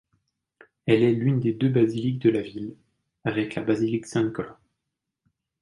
[0.87, 2.75] Elle est l'une des deux basiliques de la ville,
[3.23, 4.59] avec la basilique Saint-Nicolas.